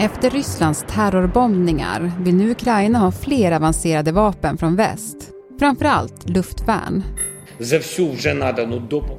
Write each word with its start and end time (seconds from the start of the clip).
Efter 0.00 0.30
Rysslands 0.30 0.84
terrorbombningar 0.88 2.12
vill 2.20 2.34
nu 2.34 2.50
Ukraina 2.50 2.98
ha 2.98 3.12
fler 3.12 3.52
avancerade 3.52 4.12
vapen 4.12 4.58
från 4.58 4.76
väst. 4.76 5.16
Framförallt 5.58 6.28
luftvärn. 6.28 7.04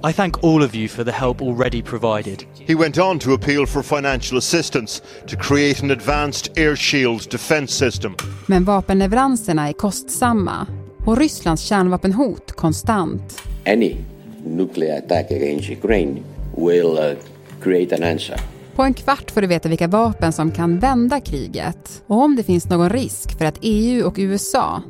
I 0.09 0.13
thank 0.13 0.43
all 0.43 0.63
of 0.63 0.75
you 0.75 0.87
for 0.87 1.03
the 1.03 1.11
help 1.11 1.41
already 1.41 1.81
provided. 1.81 2.43
He 2.67 2.75
went 2.75 2.97
on 2.97 3.19
to 3.19 3.33
appeal 3.33 3.65
for 3.65 3.83
financial 3.83 4.37
assistance 4.37 5.03
to 5.27 5.35
create 5.37 5.83
an 5.83 5.91
advanced 5.91 6.57
air 6.57 6.75
shield 6.75 7.31
defense 7.31 7.73
system. 7.73 8.15
Men 8.45 8.63
vapenleveranserna 8.63 9.69
är 9.69 9.73
kostsamma 9.73 10.67
och 11.05 11.17
Rysslands 11.17 11.61
kärnvapenhot 11.61 12.51
konstant. 12.51 13.41
Any 13.65 13.97
nuclear 14.45 14.97
attack 14.97 15.31
against 15.31 15.69
Ukraine 15.69 16.23
will 16.55 16.85
uh, 16.85 17.17
create 17.61 17.95
an 17.95 18.03
answer. 18.03 18.39
På 18.77 18.83
en 18.83 18.93
kvart 18.93 19.31
får 19.31 19.41
du 19.41 19.47
veta 19.47 19.69
vilka 19.69 19.87
vapen 19.87 20.33
som 20.33 20.51
kan 20.51 20.79
vända 20.79 21.19
kriget 21.19 22.03
och 22.07 22.21
om 22.21 22.35
det 22.35 22.43
finns 22.43 22.69
någon 22.69 22.89
risk 22.89 23.37
för 23.37 23.45
att 23.45 23.57
EU 23.61 24.07
och 24.07 24.15
USA 24.17 24.81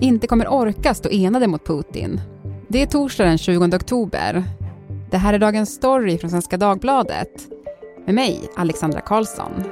inte 0.00 0.26
kommer 0.26 0.48
orka 0.48 0.94
stå 0.94 1.10
enade 1.10 1.46
mot 1.46 1.66
Putin. 1.66 2.20
Det 2.68 2.82
är 2.82 2.86
torsdag 2.86 3.24
den 3.24 3.38
20 3.38 3.76
oktober. 3.76 4.44
Det 5.10 5.16
här 5.16 5.34
är 5.34 5.38
dagens 5.38 5.74
story 5.74 6.18
från 6.18 6.30
Svenska 6.30 6.56
Dagbladet 6.56 7.48
med 8.06 8.14
mig, 8.14 8.40
Alexandra 8.56 9.00
Karlsson. 9.00 9.64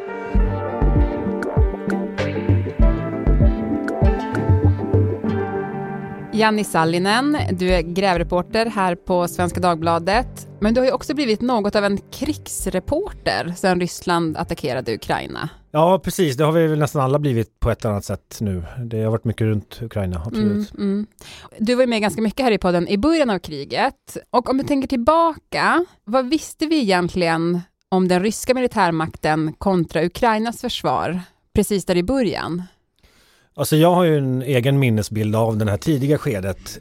Janni 6.36 6.64
Sallinen, 6.64 7.38
du 7.52 7.70
är 7.70 7.82
grävreporter 7.82 8.66
här 8.66 8.94
på 8.94 9.28
Svenska 9.28 9.60
Dagbladet. 9.60 10.48
Men 10.60 10.74
du 10.74 10.80
har 10.80 10.86
ju 10.86 10.92
också 10.92 11.14
blivit 11.14 11.40
något 11.40 11.76
av 11.76 11.84
en 11.84 11.98
krigsreporter 11.98 13.54
sedan 13.56 13.80
Ryssland 13.80 14.36
attackerade 14.36 14.94
Ukraina. 14.94 15.48
Ja, 15.70 16.00
precis. 16.04 16.36
Det 16.36 16.44
har 16.44 16.52
vi 16.52 16.66
väl 16.66 16.78
nästan 16.78 17.02
alla 17.02 17.18
blivit 17.18 17.60
på 17.60 17.70
ett 17.70 17.84
annat 17.84 18.04
sätt 18.04 18.38
nu. 18.40 18.62
Det 18.84 19.02
har 19.02 19.10
varit 19.10 19.24
mycket 19.24 19.44
runt 19.44 19.82
Ukraina, 19.82 20.22
absolut. 20.26 20.74
Mm, 20.74 20.92
mm. 20.92 21.06
Du 21.58 21.74
var 21.74 21.82
ju 21.82 21.86
med 21.86 22.00
ganska 22.00 22.22
mycket 22.22 22.44
här 22.44 22.52
i 22.52 22.58
podden 22.58 22.88
i 22.88 22.98
början 22.98 23.30
av 23.30 23.38
kriget. 23.38 24.16
Och 24.30 24.50
om 24.50 24.58
du 24.58 24.64
tänker 24.64 24.88
tillbaka, 24.88 25.84
vad 26.04 26.28
visste 26.28 26.66
vi 26.66 26.80
egentligen 26.80 27.60
om 27.88 28.08
den 28.08 28.22
ryska 28.22 28.54
militärmakten 28.54 29.52
kontra 29.52 30.04
Ukrainas 30.04 30.60
försvar 30.60 31.20
precis 31.54 31.84
där 31.84 31.96
i 31.96 32.02
början? 32.02 32.62
Alltså 33.58 33.76
jag 33.76 33.94
har 33.94 34.04
ju 34.04 34.18
en 34.18 34.42
egen 34.42 34.78
minnesbild 34.78 35.36
av 35.36 35.56
det 35.56 35.70
här 35.70 35.76
tidiga 35.76 36.18
skedet. 36.18 36.78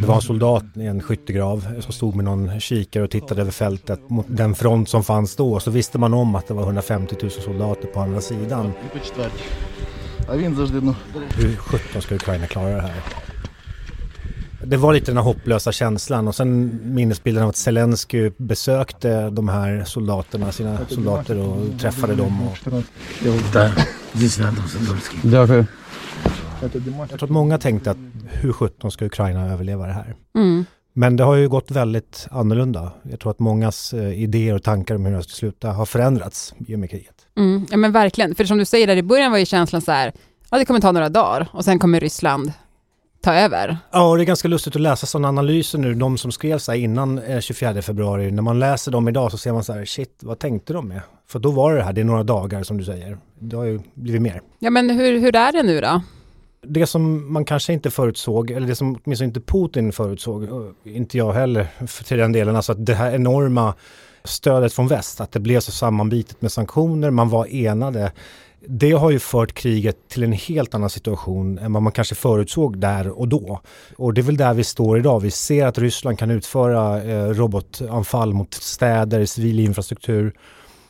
Det 0.00 0.06
var 0.06 0.14
en 0.14 0.22
soldat 0.22 0.64
i 0.74 0.86
en 0.86 1.02
skyttegrav 1.02 1.80
som 1.80 1.92
stod 1.92 2.14
med 2.14 2.24
någon 2.24 2.60
kikare 2.60 3.04
och 3.04 3.10
tittade 3.10 3.40
över 3.40 3.50
fältet 3.50 4.10
mot 4.10 4.26
den 4.28 4.54
front 4.54 4.88
som 4.88 5.04
fanns 5.04 5.36
då. 5.36 5.60
Så 5.60 5.70
visste 5.70 5.98
man 5.98 6.14
om 6.14 6.34
att 6.34 6.48
det 6.48 6.54
var 6.54 6.62
150 6.62 7.16
000 7.22 7.30
soldater 7.30 7.88
på 7.88 8.00
andra 8.00 8.20
sidan. 8.20 8.72
Hur 11.36 11.56
sjutton 11.56 12.02
ska 12.02 12.14
Ukraina 12.14 12.46
klara 12.46 12.74
det 12.74 12.80
här? 12.80 13.02
Det 14.64 14.76
var 14.76 14.92
lite 14.92 15.06
den 15.06 15.16
här 15.16 15.24
hopplösa 15.24 15.72
känslan 15.72 16.28
och 16.28 16.34
sen 16.34 16.80
minnesbilden 16.84 17.42
av 17.42 17.48
att 17.48 17.56
Zelensky 17.56 18.30
besökte 18.36 19.30
de 19.30 19.48
här 19.48 19.84
soldaterna, 19.84 20.52
sina 20.52 20.78
soldater 20.88 21.38
och 21.38 21.80
träffade 21.80 22.14
dem. 22.14 22.42
Och... 22.42 22.58
Jag 25.30 27.08
tror 27.08 27.24
att 27.24 27.30
många 27.30 27.58
tänkte 27.58 27.90
att 27.90 27.96
hur 28.28 28.52
sjutton 28.52 28.90
ska 28.90 29.04
Ukraina 29.04 29.52
överleva 29.52 29.86
det 29.86 29.92
här? 29.92 30.14
Mm. 30.34 30.64
Men 30.92 31.16
det 31.16 31.24
har 31.24 31.34
ju 31.36 31.48
gått 31.48 31.70
väldigt 31.70 32.26
annorlunda. 32.30 32.92
Jag 33.02 33.20
tror 33.20 33.30
att 33.30 33.38
mångas 33.38 33.92
eh, 33.92 34.22
idéer 34.22 34.54
och 34.54 34.62
tankar 34.62 34.94
om 34.94 35.06
hur 35.06 35.16
det 35.16 35.22
ska 35.22 35.32
sluta 35.32 35.72
har 35.72 35.86
förändrats 35.86 36.54
i 36.66 36.74
och 36.74 36.78
med 36.78 36.90
kriget. 36.90 37.14
Mm. 37.36 37.66
Ja 37.70 37.76
men 37.76 37.92
verkligen, 37.92 38.34
för 38.34 38.44
som 38.44 38.58
du 38.58 38.64
säger 38.64 38.86
där 38.86 38.96
i 38.96 39.02
början 39.02 39.30
var 39.30 39.38
ju 39.38 39.46
känslan 39.46 39.82
så 39.82 39.92
här, 39.92 40.12
ja 40.50 40.58
det 40.58 40.64
kommer 40.64 40.80
ta 40.80 40.92
några 40.92 41.08
dagar 41.08 41.48
och 41.52 41.64
sen 41.64 41.78
kommer 41.78 42.00
Ryssland 42.00 42.52
ta 43.22 43.34
över. 43.34 43.78
Ja, 43.90 44.10
och 44.10 44.16
det 44.16 44.22
är 44.22 44.26
ganska 44.26 44.48
lustigt 44.48 44.76
att 44.76 44.82
läsa 44.82 45.06
sådana 45.06 45.28
analyser 45.28 45.78
nu, 45.78 45.94
de 45.94 46.18
som 46.18 46.32
skrev 46.32 46.58
så 46.58 46.72
här 46.72 46.78
innan 46.78 47.18
eh, 47.18 47.40
24 47.40 47.82
februari. 47.82 48.30
När 48.30 48.42
man 48.42 48.58
läser 48.58 48.92
dem 48.92 49.08
idag 49.08 49.30
så 49.30 49.38
ser 49.38 49.52
man 49.52 49.64
så 49.64 49.72
här, 49.72 49.84
shit, 49.84 50.18
vad 50.22 50.38
tänkte 50.38 50.72
de 50.72 50.88
med? 50.88 51.00
För 51.28 51.38
då 51.38 51.50
var 51.50 51.74
det 51.74 51.82
här, 51.82 51.92
det 51.92 52.00
är 52.00 52.04
några 52.04 52.22
dagar 52.22 52.62
som 52.62 52.78
du 52.78 52.84
säger. 52.84 53.18
Det 53.38 53.56
har 53.56 53.64
ju 53.64 53.80
blivit 53.94 54.22
mer. 54.22 54.40
Ja 54.58 54.70
men 54.70 54.90
hur, 54.90 55.20
hur 55.20 55.36
är 55.36 55.52
det 55.52 55.62
nu 55.62 55.80
då? 55.80 56.02
Det 56.62 56.86
som 56.86 57.32
man 57.32 57.44
kanske 57.44 57.72
inte 57.72 57.90
förutsåg, 57.90 58.50
eller 58.50 58.66
det 58.66 58.74
som 58.74 58.98
åtminstone 59.04 59.26
inte 59.28 59.40
Putin 59.40 59.92
förutsåg, 59.92 60.48
inte 60.84 61.18
jag 61.18 61.32
heller 61.32 61.66
för 61.86 62.04
till 62.04 62.18
den 62.18 62.32
delen, 62.32 62.56
alltså 62.56 62.72
att 62.72 62.86
det 62.86 62.94
här 62.94 63.14
enorma 63.14 63.74
stödet 64.24 64.72
från 64.72 64.88
väst, 64.88 65.20
att 65.20 65.32
det 65.32 65.40
blev 65.40 65.60
så 65.60 65.72
sammanbitet 65.72 66.42
med 66.42 66.52
sanktioner, 66.52 67.10
man 67.10 67.28
var 67.28 67.54
enade. 67.54 68.12
Det 68.66 68.92
har 68.92 69.10
ju 69.10 69.18
fört 69.18 69.52
kriget 69.52 70.08
till 70.08 70.22
en 70.22 70.32
helt 70.32 70.74
annan 70.74 70.90
situation 70.90 71.58
än 71.58 71.72
vad 71.72 71.82
man 71.82 71.92
kanske 71.92 72.14
förutsåg 72.14 72.78
där 72.78 73.08
och 73.08 73.28
då. 73.28 73.60
Och 73.96 74.14
det 74.14 74.20
är 74.20 74.22
väl 74.22 74.36
där 74.36 74.54
vi 74.54 74.64
står 74.64 74.98
idag. 74.98 75.20
Vi 75.20 75.30
ser 75.30 75.66
att 75.66 75.78
Ryssland 75.78 76.18
kan 76.18 76.30
utföra 76.30 77.02
eh, 77.02 77.28
robotanfall 77.28 78.34
mot 78.34 78.54
städer, 78.54 79.26
civil 79.26 79.60
infrastruktur. 79.60 80.32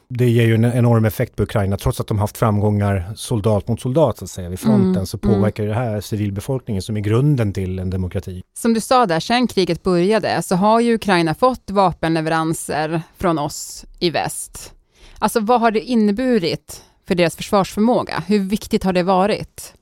Det 0.08 0.28
ger 0.28 0.46
ju 0.46 0.54
en 0.54 0.64
enorm 0.64 1.04
effekt 1.04 1.36
på 1.36 1.42
Ukraina. 1.42 1.76
Trots 1.76 2.00
att 2.00 2.06
de 2.06 2.18
haft 2.18 2.36
framgångar 2.36 3.12
soldat 3.16 3.68
mot 3.68 3.80
soldat 3.80 4.18
så 4.18 4.24
att 4.24 4.30
säga 4.30 4.48
vid 4.48 4.60
fronten 4.60 4.90
Mm, 4.90 5.06
så 5.06 5.18
påverkar 5.18 5.66
det 5.66 5.74
här 5.74 6.00
civilbefolkningen 6.00 6.82
som 6.82 6.96
är 6.96 7.00
grunden 7.00 7.52
till 7.52 7.78
en 7.78 7.90
demokrati. 7.90 8.42
Som 8.58 8.74
du 8.74 8.80
sa 8.80 9.06
där, 9.06 9.20
sen 9.20 9.46
kriget 9.46 9.82
började 9.82 10.42
så 10.42 10.56
har 10.56 10.80
ju 10.80 10.94
Ukraina 10.94 11.34
fått 11.34 11.70
vapenleveranser 11.70 13.02
från 13.18 13.38
oss 13.38 13.84
i 13.98 14.10
väst. 14.10 14.72
Alltså 15.18 15.40
vad 15.40 15.60
har 15.60 15.70
det 15.70 15.80
inneburit 15.80 16.82
för 17.10 17.14
deras 17.14 17.36
försvarsförmåga? 17.36 18.22
Hur 18.26 18.38
viktigt 18.38 18.84
har 18.84 18.92
det 18.92 19.02
varit? 19.02 19.74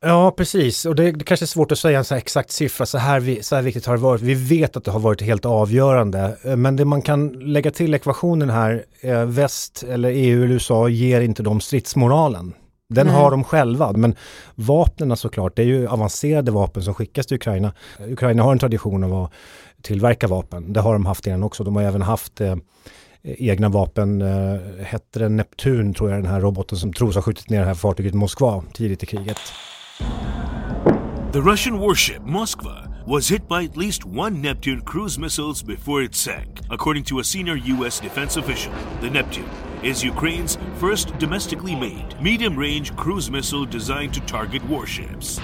Ja, 0.00 0.30
precis. 0.30 0.84
Och 0.84 0.94
det, 0.94 1.12
det 1.12 1.24
kanske 1.24 1.44
är 1.44 1.46
svårt 1.46 1.72
att 1.72 1.78
säga 1.78 1.98
en 1.98 2.04
så 2.04 2.14
exakt 2.14 2.50
siffra. 2.50 2.86
Så 2.86 2.98
här, 2.98 3.20
vi, 3.20 3.42
så 3.42 3.56
här 3.56 3.62
viktigt 3.62 3.86
har 3.86 3.96
det 3.96 4.02
varit. 4.02 4.22
Vi 4.22 4.34
vet 4.34 4.76
att 4.76 4.84
det 4.84 4.90
har 4.90 5.00
varit 5.00 5.22
helt 5.22 5.44
avgörande. 5.44 6.36
Eh, 6.44 6.56
Men 6.56 6.76
det 6.76 6.84
man 6.84 7.02
kan 7.02 7.28
lägga 7.28 7.70
till 7.70 7.94
ekvationen 7.94 8.50
här, 8.50 8.84
eh, 9.00 9.24
väst 9.24 9.84
eller 9.88 10.08
EU 10.08 10.44
eller 10.44 10.54
USA 10.54 10.88
ger 10.88 11.20
inte 11.20 11.42
dem 11.42 11.60
stridsmoralen. 11.60 12.52
Den 12.88 13.06
Nej. 13.06 13.16
har 13.16 13.30
de 13.30 13.44
själva, 13.44 13.92
men 13.92 14.14
vapnen 14.54 15.16
såklart, 15.16 15.56
det 15.56 15.62
är 15.62 15.66
ju 15.66 15.88
avancerade 15.88 16.50
vapen 16.50 16.82
som 16.82 16.94
skickas 16.94 17.26
till 17.26 17.34
Ukraina. 17.34 17.72
Ukraina 18.08 18.42
har 18.42 18.52
en 18.52 18.58
tradition 18.58 19.04
av 19.04 19.22
att 19.22 19.32
tillverka 19.82 20.26
vapen. 20.28 20.72
Det 20.72 20.80
har 20.80 20.92
de 20.92 21.06
haft 21.06 21.26
innan 21.26 21.42
också. 21.42 21.64
De 21.64 21.76
har 21.76 21.82
även 21.82 22.02
haft 22.02 22.40
eh, 22.40 22.56
egna 23.26 23.68
vapen. 23.68 24.22
Eh, 24.22 24.60
hette 24.84 25.18
det 25.18 25.28
Neptun 25.28 25.94
tror 25.94 26.10
jag 26.10 26.22
den 26.22 26.30
här 26.30 26.40
roboten 26.40 26.78
som 26.78 26.92
tros 26.92 27.14
ha 27.14 27.22
skjutit 27.22 27.50
ner 27.50 27.60
det 27.60 27.66
här 27.66 27.74
fartyget 27.74 28.14
Moskva 28.14 28.62
tidigt 28.72 29.02
i 29.02 29.06
kriget. 29.06 29.40
The 31.32 31.40
Russian 31.40 31.78
warship 31.78 32.22
Moskva 32.22 32.86
was 33.06 33.30
hit 33.30 33.48
by 33.48 33.64
at 33.64 33.76
least 33.76 34.04
one 34.04 34.42
Neptune 34.42 34.80
cruise 34.80 35.20
missiles 35.20 35.62
before 35.62 36.04
it 36.04 36.14
sank, 36.14 36.60
according 36.70 37.04
to 37.04 37.18
a 37.18 37.24
senior 37.24 37.56
U.S. 37.56 38.00
defense 38.00 38.40
official. 38.40 38.72
The 39.00 39.10
Neptune 39.10 39.48
is 39.82 40.04
Ukraine's 40.04 40.58
first 40.80 41.18
domestically 41.18 41.74
made 41.74 42.16
medium 42.22 42.58
range 42.58 42.96
cruise 42.96 43.30
missile 43.30 43.64
designed 43.64 44.14
to 44.14 44.20
target 44.20 44.62
warships. 44.70 45.40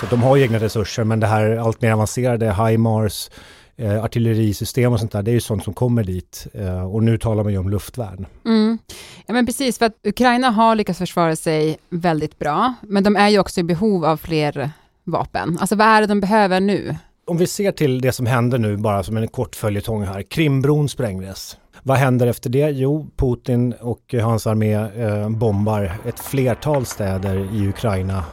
Så 0.00 0.06
de 0.06 0.22
har 0.22 0.36
egna 0.36 0.58
resurser 0.58 1.04
men 1.04 1.20
det 1.20 1.26
här 1.26 1.56
allt 1.56 1.82
mer 1.82 1.92
avancerade 1.92 2.52
HIMARS, 2.52 3.30
eh, 3.76 4.04
artillerisystem 4.04 4.92
och 4.92 5.00
sånt 5.00 5.12
där, 5.12 5.22
det 5.22 5.30
är 5.30 5.32
ju 5.32 5.40
sånt 5.40 5.64
som 5.64 5.74
kommer 5.74 6.04
dit. 6.04 6.46
Eh, 6.54 6.94
och 6.94 7.02
nu 7.02 7.18
talar 7.18 7.42
man 7.42 7.52
ju 7.52 7.58
om 7.58 7.70
luftvärn. 7.70 8.26
Mm. 8.44 8.78
Ja 9.26 9.34
men 9.34 9.46
precis, 9.46 9.78
för 9.78 9.86
att 9.86 9.96
Ukraina 10.02 10.50
har 10.50 10.74
lyckats 10.74 10.98
försvara 10.98 11.36
sig 11.36 11.78
väldigt 11.88 12.38
bra, 12.38 12.74
men 12.82 13.04
de 13.04 13.16
är 13.16 13.28
ju 13.28 13.38
också 13.38 13.60
i 13.60 13.64
behov 13.64 14.04
av 14.04 14.16
fler 14.16 14.70
vapen. 15.04 15.58
Alltså 15.60 15.76
vad 15.76 15.86
är 15.86 16.00
det 16.00 16.06
de 16.06 16.20
behöver 16.20 16.60
nu? 16.60 16.96
Om 17.26 17.36
vi 17.36 17.46
ser 17.46 17.72
till 17.72 18.00
det 18.00 18.12
som 18.12 18.26
händer 18.26 18.58
nu 18.58 18.76
bara 18.76 19.02
som 19.02 19.16
en 19.16 19.28
kort 19.28 19.56
följetong 19.56 20.04
här. 20.04 20.22
Krimbron 20.22 20.88
sprängdes. 20.88 21.56
Vad 21.82 21.96
händer 21.96 22.26
efter 22.26 22.50
det? 22.50 22.70
Jo, 22.70 23.06
Putin 23.16 23.72
och 23.80 24.14
hans 24.22 24.46
armé 24.46 24.74
eh, 24.74 25.28
bombar 25.28 25.92
ett 26.08 26.20
flertal 26.20 26.86
städer 26.86 27.54
i 27.54 27.68
Ukraina. 27.68 28.24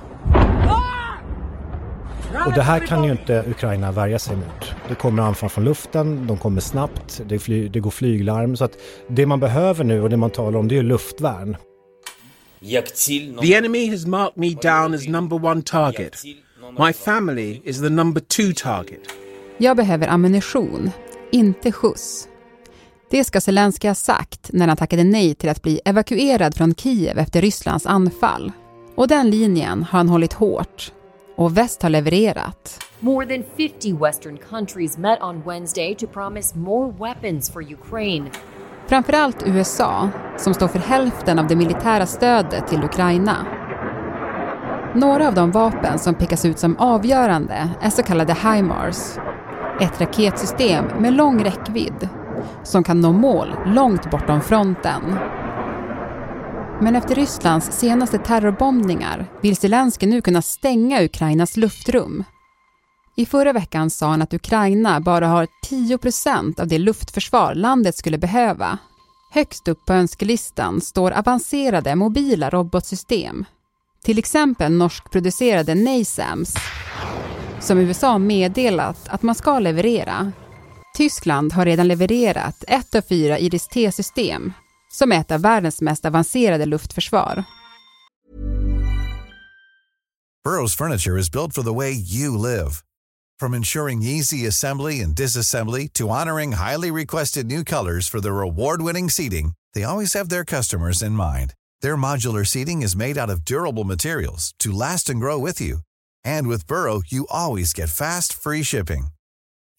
Och 2.46 2.54
det 2.54 2.62
här 2.62 2.88
kan 2.88 3.04
ju 3.04 3.12
inte 3.12 3.44
Ukraina 3.48 3.92
värja 3.92 4.20
sig 4.20 4.36
mot. 4.36 4.76
Det 4.90 4.96
kommer 4.96 5.24
anfall 5.24 5.50
från 5.50 5.64
luften, 5.64 6.28
de 6.28 6.38
kommer 6.38 6.62
snabbt, 6.62 7.22
det, 7.26 7.40
fly, 7.40 7.68
det 7.68 7.80
går 7.80 7.92
flyglarm. 7.92 8.56
Så 8.56 8.64
att 8.64 8.78
det 9.08 9.26
man 9.26 9.40
behöver 9.40 9.84
nu 9.84 10.02
och 10.02 10.10
det 10.10 10.18
man 10.18 10.30
talar 10.30 10.60
om 10.60 10.68
det 10.68 10.78
är 10.78 10.84
luftvärn. 10.84 11.58
The 13.42 13.54
enemy 13.56 13.90
has 13.90 14.06
marked 14.06 14.38
me 14.38 14.50
down 14.50 14.94
as 14.94 15.08
number 15.08 15.46
one 15.46 15.62
target. 15.62 16.24
My 16.80 16.94
family 16.94 17.62
is 17.64 17.82
the 17.82 17.90
number 17.90 18.22
two 18.22 18.54
target. 18.56 19.00
Jag 19.58 19.78
behöver 19.78 20.08
ammunition, 20.08 20.92
inte 21.32 21.72
skjuts. 21.72 22.28
Det 23.10 23.24
ska 23.24 23.42
Zelenskyj 23.42 23.88
ha 23.88 23.96
sagt 23.96 24.50
när 24.54 24.68
han 24.68 24.78
tackade 24.78 25.04
nej 25.04 25.36
till 25.36 25.50
att 25.50 25.62
bli 25.62 25.82
evakuerad 25.86 26.56
från 26.56 26.76
Kiev 26.76 27.18
efter 27.18 27.42
Rysslands 27.42 27.86
anfall. 27.86 28.52
Och 28.96 29.08
den 29.08 29.30
linjen 29.30 29.84
har 29.84 30.00
han 30.00 30.10
hållit 30.10 30.34
hårt. 30.34 30.92
Och 31.42 31.58
väst 31.58 31.84
har 31.84 31.90
levererat. 31.90 32.84
More 33.00 33.26
than 33.26 33.44
50 33.58 33.94
Western 33.94 34.38
countries 34.50 34.98
met 34.98 35.22
on 35.22 35.42
Wednesday 35.46 35.96
to 35.96 36.08
promise 36.08 36.58
more 36.58 36.94
weapons 37.00 37.52
for 37.52 37.74
Ukraine. 37.74 38.30
Framförallt 38.88 39.44
USA, 39.48 40.10
som 40.38 40.54
står 40.54 40.68
för 40.68 40.80
hälften 40.80 41.40
av 41.40 41.48
det 41.48 41.56
militära 41.56 42.06
stödet 42.06 42.68
till 42.68 42.84
Ukraina. 42.84 43.46
Några 44.96 45.28
av 45.28 45.34
de 45.34 45.52
vapen 45.52 46.00
som 46.00 46.16
pekas 46.16 46.46
ut 46.46 46.60
som 46.60 46.78
avgörande 46.78 47.70
är 47.82 47.90
så 47.90 48.04
kallade 48.04 48.34
HIMARS. 48.34 49.18
Ett 49.82 50.02
raketsystem 50.02 50.86
med 51.00 51.14
lång 51.14 51.44
räckvidd 51.44 52.10
som 52.64 52.84
kan 52.84 53.02
nå 53.02 53.12
mål 53.12 53.56
långt 53.66 54.12
bortom 54.12 54.42
fronten. 54.42 55.02
Men 56.84 56.96
efter 56.96 57.16
Rysslands 57.16 57.72
senaste 57.72 58.18
terrorbombningar 58.18 59.26
vill 59.42 59.56
Zelensky 59.56 60.06
nu 60.06 60.22
kunna 60.22 60.42
stänga 60.42 61.04
Ukrainas 61.04 61.58
luftrum. 61.58 62.24
I 63.16 63.26
förra 63.26 63.54
veckan 63.54 63.90
sa 63.90 64.08
han 64.08 64.22
att 64.22 64.34
Ukraina 64.34 65.00
bara 65.00 65.28
har 65.28 65.48
10% 65.70 66.62
av 66.62 66.68
det 66.68 66.78
luftförsvar 66.78 67.56
landet 67.56 67.96
skulle 67.96 68.18
behöva. 68.18 68.78
Högst 69.32 69.68
upp 69.68 69.86
på 69.86 69.94
önskelistan 69.94 70.82
står 70.82 71.12
avancerade 71.12 71.96
mobila 71.96 72.50
robotsystem. 72.50 73.46
Till 74.04 74.20
exempel 74.20 74.72
norskproducerade 74.72 75.76
NASAMS 75.76 76.54
som 77.60 77.78
USA 77.78 78.18
meddelat 78.18 79.08
att 79.08 79.24
man 79.24 79.36
ska 79.36 79.60
leverera. 79.60 80.32
Tyskland 80.98 81.54
har 81.54 81.66
redan 81.66 81.88
levererat 81.88 82.64
ett 82.68 82.96
av 82.96 83.02
fyra 83.02 83.40
IRIS-T-system 83.40 84.54
som 84.92 85.12
är 85.12 85.20
ett 85.20 85.32
av 85.32 85.42
världens 85.42 85.82
mest 85.82 86.06
avancerade 86.06 86.66
luftförsvar. 86.66 87.44
Burrows 90.44 90.74
furniture 90.76 91.18
is 91.18 91.30
built 91.30 91.54
for 91.54 91.64
the 91.64 91.74
way 91.74 91.92
you 91.92 92.36
live. 92.38 92.84
From 93.40 93.54
ensuring 93.54 94.02
easy 94.02 94.48
assembly 94.48 95.02
and 95.02 95.16
disassembly 95.16 95.88
to 95.94 96.10
honoring 96.10 96.54
highly 96.54 96.92
requested 96.92 97.46
new 97.46 97.64
colors 97.64 98.08
for 98.08 98.22
their 98.22 98.42
award-winning 98.42 99.10
seating, 99.10 99.54
they 99.74 99.84
always 99.84 100.14
have 100.14 100.30
their 100.30 100.44
customers 100.46 101.02
in 101.02 101.12
mind. 101.12 101.54
Their 101.82 101.96
modular 101.96 102.46
seating 102.46 102.82
is 102.82 102.96
made 102.96 103.18
out 103.18 103.30
of 103.30 103.46
durable 103.46 103.84
materials 103.84 104.54
to 104.60 104.72
last 104.72 105.10
and 105.10 105.20
grow 105.20 105.38
with 105.38 105.62
you. 105.62 105.80
And 106.24 106.48
with 106.48 106.68
Burrow, 106.68 107.02
you 107.08 107.28
always 107.30 107.74
get 107.74 107.90
fast, 107.90 108.34
free 108.34 108.64
shipping. 108.64 109.08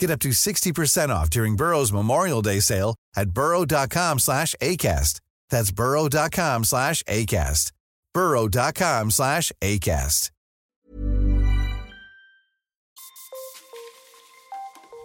Get 0.03 0.11
up 0.11 0.19
to 0.23 0.31
60% 0.31 1.11
off 1.11 1.31
during 1.31 1.55
Burrow's 1.55 1.93
Memorial 1.93 2.43
Day 2.43 2.59
sale 2.59 2.97
at 3.15 3.31
burrow.com 3.31 4.19
slash 4.19 4.53
ACAST. 4.61 5.21
That's 5.49 5.71
burrow.com 5.71 6.65
slash 6.65 7.05
ACAST. 7.05 7.71
burrow.com 8.13 9.11
slash 9.13 9.53
ACAST. 9.61 10.31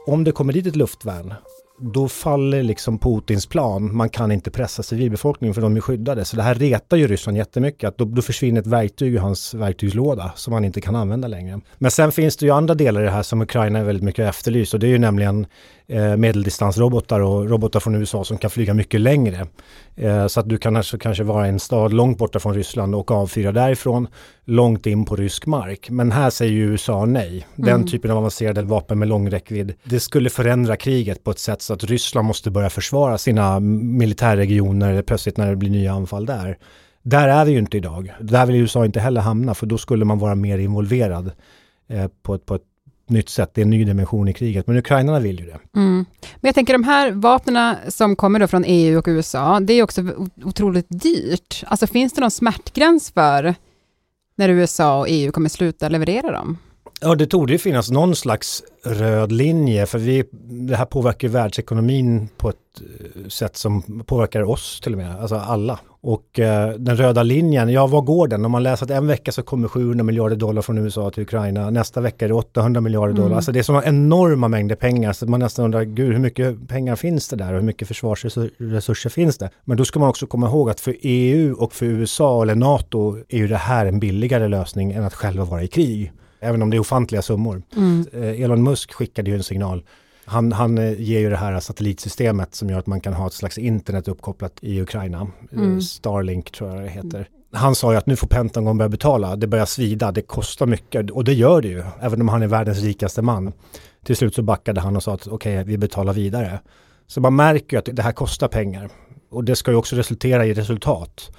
Om 0.08 0.24
det 0.24 0.32
kommer 0.32 0.54
dit 0.54 0.68
ett 0.68 0.76
luftvärn, 0.76 1.34
då 1.80 2.08
faller 2.08 2.64
liksom 2.64 3.00
Putins 3.00 3.46
plan. 3.46 3.96
Man 3.96 4.10
kan 4.10 4.32
inte 4.32 4.52
pressa 4.52 4.84
civilbefolkningen 4.84 5.54
för 5.54 5.62
de 5.62 5.78
är 5.78 5.82
skyddade. 5.82 6.26
Så 6.26 6.36
det 6.36 6.44
här 6.44 6.56
retar 6.56 6.98
ju 6.98 7.08
Ryssland 7.08 7.38
jättemycket. 7.38 7.88
Att 7.88 7.98
då, 7.98 8.06
då 8.06 8.22
försvinner 8.22 8.62
ett 8.62 8.68
verktyg 8.68 9.14
ur 9.14 9.20
hans 9.20 9.54
verktygslåda 9.54 10.32
som 10.36 10.54
han 10.54 10.66
inte 10.66 10.82
kan 10.82 10.96
använda 10.96 11.28
längre. 11.28 11.62
Men 11.78 11.92
sen 11.92 12.12
finns 12.12 12.38
det 12.38 12.46
ju 12.46 12.52
andra 12.52 12.76
delar 12.76 13.02
i 13.02 13.04
det 13.04 13.12
här 13.12 13.24
som 13.24 13.42
Ukraina 13.42 13.80
är 13.80 13.84
väldigt 13.84 14.04
mycket 14.04 14.30
efterlyst 14.30 14.74
och 14.74 14.80
det 14.80 14.88
är 14.88 14.92
ju 14.92 14.98
nämligen 14.98 15.48
medeldistansrobotar 16.18 17.20
och 17.20 17.50
robotar 17.50 17.80
från 17.80 17.96
USA 17.96 18.24
som 18.24 18.38
kan 18.38 18.50
flyga 18.50 18.74
mycket 18.74 19.02
längre. 19.02 19.48
Eh, 19.96 20.28
så 20.28 20.40
att 20.40 20.50
du 20.50 20.58
kan 20.58 20.76
alltså 20.76 20.98
kanske 20.98 21.24
vara 21.24 21.48
en 21.48 21.60
stad 21.60 21.94
långt 21.94 22.18
borta 22.18 22.40
från 22.40 22.54
Ryssland 22.54 22.96
och 22.96 23.12
avfyra 23.12 23.52
därifrån 23.52 24.08
långt 24.46 24.86
in 24.86 25.06
på 25.06 25.16
rysk 25.16 25.46
mark. 25.46 25.90
Men 25.90 26.12
här 26.12 26.30
säger 26.30 26.52
ju 26.52 26.72
USA 26.72 27.06
nej. 27.06 27.48
Den 27.56 27.76
mm. 27.76 27.88
typen 27.88 28.12
av 28.12 28.18
avancerade 28.18 28.62
vapen 28.62 29.00
med 29.00 29.08
lång 29.08 29.30
räckvidd, 29.30 29.74
det 29.84 30.00
skulle 30.00 30.30
förändra 30.30 30.76
kriget 30.76 31.24
på 31.24 31.32
ett 31.32 31.40
sätt 31.40 31.62
så 31.62 31.74
att 31.74 31.84
Ryssland 31.84 32.28
måste 32.28 32.52
börja 32.52 32.70
försvara 32.70 33.18
sina 33.18 33.60
militärregioner 33.60 35.02
plötsligt 35.02 35.38
när 35.38 35.50
det 35.50 35.56
blir 35.56 35.70
nya 35.70 35.94
anfall 35.94 36.26
där. 36.26 36.58
Där 37.04 37.28
är 37.28 37.46
vi 37.46 37.52
ju 37.52 37.60
inte 37.60 37.78
idag. 37.78 38.14
Där 38.20 38.46
vill 38.46 38.56
USA 38.56 38.86
inte 38.86 39.00
heller 39.00 39.22
hamna 39.22 39.54
för 39.54 39.66
då 39.66 39.78
skulle 39.78 40.06
man 40.06 40.20
vara 40.20 40.36
mer 40.36 40.58
involverad 40.58 41.32
eh, 41.90 42.08
på, 42.24 42.36
ett, 42.36 42.46
på 42.46 42.56
ett 42.56 42.67
nytt 43.10 43.30
sätt. 43.30 43.52
Det 43.54 43.62
är 43.62 43.66
en 43.66 43.70
ny 43.70 43.84
dimension 43.84 44.28
i 44.28 44.34
kriget. 44.34 44.68
Men 44.68 44.78
ukrainarna 44.78 45.20
vill 45.20 45.40
ju 45.40 45.46
det. 45.46 45.60
Mm. 45.76 46.06
Men 46.36 46.48
jag 46.48 46.56
tänker 46.56 46.74
de 46.74 46.84
här 46.84 47.12
vapnen 47.12 47.76
som 47.88 48.16
kommer 48.16 48.40
då 48.40 48.48
från 48.48 48.64
EU 48.68 48.98
och 48.98 49.06
USA, 49.08 49.60
det 49.60 49.74
är 49.74 49.84
också 49.84 50.04
otroligt 50.44 50.88
dyrt. 50.90 51.64
Alltså 51.68 51.88
finns 51.88 52.14
det 52.14 52.22
någon 52.22 52.32
smärtgräns 52.32 53.12
för 53.12 53.56
när 54.36 54.50
USA 54.50 55.00
och 55.00 55.06
EU 55.10 55.32
kommer 55.32 55.50
sluta 55.50 55.90
leverera 55.90 56.32
dem? 56.32 56.58
Ja, 57.02 57.16
det 57.16 57.28
torde 57.28 57.54
ju 57.54 57.60
finnas 57.60 57.92
någon 57.92 58.16
slags 58.16 58.64
röd 58.84 59.32
linje, 59.32 59.86
för 59.86 60.00
vi, 60.00 60.24
det 60.68 60.76
här 60.76 60.86
påverkar 60.86 61.28
världsekonomin 61.28 62.30
på 62.38 62.50
ett 62.50 62.56
eh, 63.16 63.28
sätt 63.28 63.58
som 63.58 63.82
påverkar 64.06 64.44
oss 64.44 64.80
till 64.84 64.94
och 64.94 64.98
med, 64.98 65.20
alltså 65.22 65.36
alla. 65.36 65.80
Och 66.02 66.40
eh, 66.40 66.70
den 66.70 66.98
röda 66.98 67.24
linjen, 67.24 67.70
ja 67.70 67.88
vad 67.88 68.06
går 68.06 68.28
den? 68.28 68.46
Om 68.46 68.52
man 68.52 68.64
läser 68.64 68.86
att 68.86 68.92
en 68.92 69.08
vecka 69.08 69.32
så 69.32 69.44
kommer 69.44 69.68
700 69.68 70.04
miljarder 70.04 70.36
dollar 70.36 70.62
från 70.62 70.78
USA 70.78 71.10
till 71.10 71.24
Ukraina, 71.24 71.70
nästa 71.70 72.02
vecka 72.02 72.26
är 72.26 72.30
det 72.30 72.36
800 72.36 72.82
miljarder 72.82 73.14
dollar. 73.14 73.26
Mm. 73.26 73.38
Alltså 73.38 73.52
det 73.52 73.60
är 73.60 73.64
sådana 73.64 73.86
enorma 73.86 74.48
mängder 74.48 74.76
pengar 74.76 75.14
så 75.14 75.26
man 75.26 75.40
nästan 75.40 75.66
undrar, 75.66 75.84
gud 75.84 76.14
hur 76.14 76.20
mycket 76.20 76.68
pengar 76.68 76.96
finns 76.96 77.28
det 77.28 77.36
där 77.36 77.54
och 77.54 77.60
hur 77.60 77.66
mycket 77.66 77.88
försvarsresurser 77.88 79.10
finns 79.10 79.38
det? 79.38 79.50
Men 79.64 79.78
då 79.78 79.86
ska 79.86 80.00
man 80.00 80.10
också 80.10 80.28
komma 80.28 80.48
ihåg 80.48 80.70
att 80.70 80.80
för 80.80 80.96
EU 81.02 81.56
och 81.56 81.74
för 81.74 81.86
USA 81.86 82.42
eller 82.42 82.56
NATO 82.56 83.18
är 83.30 83.38
ju 83.38 83.48
det 83.48 83.58
här 83.58 83.86
en 83.86 84.00
billigare 84.00 84.48
lösning 84.48 84.92
än 84.92 85.04
att 85.04 85.14
själva 85.14 85.46
vara 85.46 85.64
i 85.64 85.68
krig. 85.68 86.12
Även 86.40 86.62
om 86.62 86.70
det 86.70 86.78
är 86.78 86.80
ofantliga 86.80 87.22
summor. 87.22 87.62
Mm. 87.76 88.06
Eh, 88.14 88.42
Elon 88.42 88.64
Musk 88.64 88.94
skickade 88.94 89.30
ju 89.30 89.38
en 89.38 89.44
signal. 89.44 89.84
Han, 90.30 90.52
han 90.52 90.78
eh, 90.78 91.02
ger 91.02 91.20
ju 91.20 91.30
det 91.30 91.38
här 91.38 91.60
satellitsystemet 91.60 92.56
som 92.56 92.70
gör 92.70 92.80
att 92.80 92.88
man 92.88 93.02
kan 93.02 93.14
ha 93.14 93.28
ett 93.28 93.34
slags 93.34 93.58
internet 93.58 94.08
uppkopplat 94.08 94.54
i 94.62 94.82
Ukraina. 94.82 95.28
Eh, 95.52 95.58
mm. 95.58 95.82
Starlink 95.82 96.52
tror 96.52 96.70
jag 96.70 96.84
det 96.84 96.90
heter. 96.90 97.30
Han 97.52 97.76
sa 97.76 97.92
ju 97.92 97.98
att 97.98 98.06
nu 98.06 98.16
får 98.16 98.28
Pentagon 98.28 98.78
börja 98.78 98.90
betala, 98.90 99.36
det 99.36 99.48
börjar 99.48 99.66
svida, 99.66 100.12
det 100.12 100.22
kostar 100.22 100.66
mycket 100.66 101.12
och 101.12 101.24
det 101.24 101.34
gör 101.34 101.62
det 101.62 101.68
ju, 101.68 101.84
även 102.00 102.22
om 102.22 102.28
han 102.28 102.44
är 102.44 102.48
världens 102.48 102.82
rikaste 102.82 103.22
man. 103.22 103.54
Till 104.06 104.16
slut 104.16 104.36
så 104.36 104.42
backade 104.42 104.82
han 104.82 104.96
och 104.96 105.04
sa 105.04 105.14
att 105.14 105.28
okej, 105.28 105.60
okay, 105.60 105.64
vi 105.64 105.78
betalar 105.78 106.14
vidare. 106.14 106.60
Så 107.08 107.22
man 107.22 107.36
märker 107.36 107.78
ju 107.78 107.80
att 107.80 107.90
det 107.96 108.02
här 108.02 108.12
kostar 108.12 108.48
pengar 108.48 108.90
och 109.30 109.44
det 109.44 109.56
ska 109.56 109.72
ju 109.72 109.78
också 109.78 109.96
resultera 109.96 110.46
i 110.46 110.54
resultat. 110.54 111.32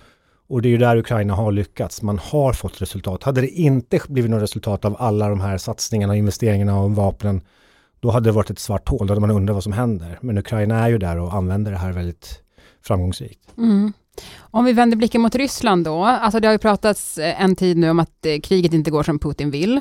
Och 0.49 0.63
det 0.63 0.69
är 0.69 0.71
ju 0.71 0.79
där 0.79 0.97
Ukraina 0.97 1.35
har 1.35 1.53
lyckats. 1.53 2.03
Man 2.03 2.19
har 2.19 2.53
fått 2.53 2.83
resultat. 2.83 3.23
Hade 3.23 3.41
det 3.41 3.49
inte 3.49 4.01
blivit 4.09 4.31
något 4.31 4.43
resultat 4.43 4.85
av 4.85 4.97
alla 4.99 5.29
de 5.29 5.41
här 5.41 5.59
satsningarna, 5.59 6.17
investeringarna 6.17 6.81
och 6.81 6.91
vapnen, 6.91 7.41
då 8.01 8.11
hade 8.11 8.29
det 8.29 8.33
varit 8.33 8.51
ett 8.51 8.59
svart 8.59 8.89
hål. 8.89 9.07
Då 9.07 9.11
hade 9.11 9.21
man 9.21 9.31
undrat 9.31 9.55
vad 9.55 9.63
som 9.63 9.73
händer. 9.73 10.19
Men 10.23 10.39
Ukraina 10.39 10.85
är 10.85 10.89
ju 10.89 10.99
där 10.99 11.19
och 11.19 11.35
använder 11.35 11.73
det 11.73 11.79
här 11.79 11.93
väldigt 11.93 12.43
framgångsrikt. 12.83 13.59
Mm. 13.59 13.93
Om 14.39 14.65
vi 14.65 14.73
vänder 14.73 14.97
blicken 14.97 15.21
mot 15.21 15.35
Ryssland 15.35 15.85
då. 15.85 16.05
Alltså 16.05 16.41
det 16.41 16.49
har 16.49 16.53
ju 16.53 16.59
pratats 16.59 17.19
eh, 17.19 17.43
en 17.43 17.57
tid 17.57 17.77
nu 17.77 17.91
om 17.91 17.99
att 17.99 18.27
eh, 18.27 18.41
kriget 18.41 18.73
inte 18.75 18.91
går 18.91 19.03
som 19.03 19.19
Putin 19.19 19.51
vill. 19.51 19.81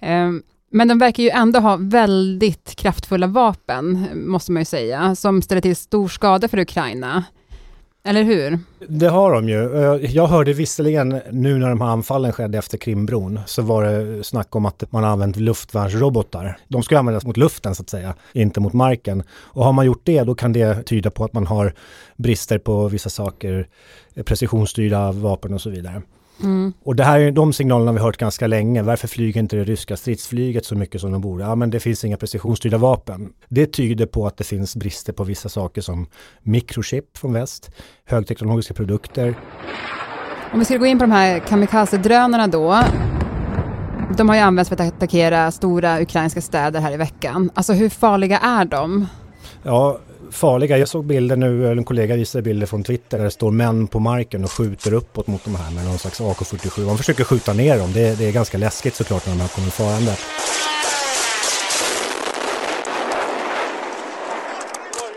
Ehm, 0.00 0.42
men 0.70 0.88
de 0.88 0.98
verkar 0.98 1.22
ju 1.22 1.30
ändå 1.30 1.60
ha 1.60 1.76
väldigt 1.80 2.74
kraftfulla 2.76 3.26
vapen, 3.26 4.06
eh, 4.10 4.16
måste 4.16 4.52
man 4.52 4.60
ju 4.60 4.64
säga, 4.64 5.14
som 5.14 5.42
ställer 5.42 5.62
till 5.62 5.76
stor 5.76 6.08
skada 6.08 6.48
för 6.48 6.58
Ukraina. 6.58 7.24
Eller 8.06 8.22
hur? 8.22 8.58
Det 8.88 9.08
har 9.08 9.32
de 9.32 9.48
ju. 9.48 9.76
Eh, 9.76 10.14
jag 10.14 10.26
hörde 10.26 10.52
visserligen 10.52 11.20
nu 11.30 11.58
när 11.58 11.68
de 11.68 11.80
här 11.80 11.88
anfallen 11.88 12.32
skedde 12.32 12.58
efter 12.58 12.78
Krimbron 12.78 13.40
så 13.46 13.62
var 13.62 13.84
det 13.84 14.24
snack 14.24 14.56
om 14.56 14.66
att 14.66 14.92
man 14.92 15.04
använt 15.04 15.36
luftvärnsrobotar. 15.36 16.58
De 16.68 16.82
ska 16.82 16.98
användas 16.98 17.26
mot 17.26 17.36
luften 17.36 17.74
så 17.74 17.82
att 17.82 17.90
säga, 17.90 18.14
inte 18.32 18.60
mot 18.60 18.72
marken. 18.72 19.22
Och 19.30 19.64
har 19.64 19.72
man 19.72 19.86
gjort 19.86 20.00
det 20.04 20.22
då 20.22 20.34
kan 20.34 20.52
det 20.52 20.82
tyda 20.82 21.10
på 21.10 21.24
att 21.24 21.32
man 21.32 21.46
har 21.46 21.74
brister 22.16 22.58
på 22.58 22.88
vissa 22.88 23.10
saker, 23.10 23.68
eh, 24.14 24.22
precisionsstyrda 24.22 25.12
vapen 25.12 25.54
och 25.54 25.60
så 25.60 25.70
vidare. 25.70 26.02
Mm. 26.42 26.72
Och 26.84 26.96
det 26.96 27.04
här 27.04 27.20
är 27.20 27.30
de 27.30 27.52
signalerna 27.52 27.92
vi 27.92 27.98
hört 27.98 28.16
ganska 28.16 28.46
länge. 28.46 28.82
Varför 28.82 29.08
flyger 29.08 29.40
inte 29.40 29.56
det 29.56 29.64
ryska 29.64 29.96
stridsflyget 29.96 30.64
så 30.64 30.74
mycket 30.74 31.00
som 31.00 31.12
de 31.12 31.20
borde? 31.20 31.44
Ja, 31.44 31.54
men 31.54 31.70
det 31.70 31.80
finns 31.80 32.04
inga 32.04 32.16
precisionsstyrda 32.16 32.78
vapen. 32.78 33.32
Det 33.48 33.66
tyder 33.66 34.06
på 34.06 34.26
att 34.26 34.36
det 34.36 34.44
finns 34.44 34.76
brister 34.76 35.12
på 35.12 35.24
vissa 35.24 35.48
saker 35.48 35.80
som 35.80 36.06
mikrochip 36.42 37.18
från 37.18 37.32
väst, 37.32 37.70
högteknologiska 38.04 38.74
produkter. 38.74 39.34
Om 40.52 40.58
vi 40.58 40.64
ska 40.64 40.76
gå 40.76 40.86
in 40.86 40.98
på 40.98 41.04
de 41.04 41.12
här 41.12 41.38
kamikaze-drönarna 41.38 42.46
då. 42.46 42.80
De 44.16 44.28
har 44.28 44.36
ju 44.36 44.42
använts 44.42 44.68
för 44.68 44.74
att 44.74 44.94
attackera 44.94 45.50
stora 45.50 46.00
ukrainska 46.00 46.40
städer 46.40 46.80
här 46.80 46.92
i 46.92 46.96
veckan. 46.96 47.50
Alltså 47.54 47.72
hur 47.72 47.88
farliga 47.88 48.38
är 48.38 48.64
de? 48.64 49.06
Ja, 49.62 49.98
farliga. 50.34 50.78
Jag 50.78 50.88
såg 50.88 51.04
bilder 51.04 51.36
nu, 51.36 51.72
en 51.72 51.84
kollega 51.84 52.16
visade 52.16 52.42
bilder 52.42 52.66
från 52.66 52.82
Twitter 52.82 53.18
där 53.18 53.24
det 53.24 53.30
står 53.30 53.50
män 53.50 53.86
på 53.86 54.00
marken 54.00 54.44
och 54.44 54.52
skjuter 54.52 54.92
uppåt 54.92 55.26
mot 55.26 55.44
de 55.44 55.54
här 55.54 55.70
med 55.70 55.84
någon 55.84 55.98
slags 55.98 56.20
AK47. 56.20 56.86
Man 56.86 56.98
försöker 56.98 57.24
skjuta 57.24 57.52
ner 57.52 57.78
dem. 57.78 57.92
Det, 57.92 58.18
det 58.18 58.28
är 58.28 58.32
ganska 58.32 58.58
läskigt 58.58 58.94
såklart 58.94 59.26
när 59.26 59.34
de 59.34 59.40
här 59.40 59.48
kommer 59.48 59.68
farande. 59.68 60.16